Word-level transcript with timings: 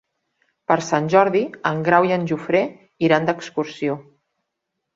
Per 0.71 0.77
Sant 0.85 1.09
Jordi 1.15 1.41
en 1.73 1.83
Grau 1.89 2.09
i 2.09 2.15
en 2.17 2.25
Jofre 2.33 2.63
iran 3.11 3.31
d'excursió. 3.31 4.03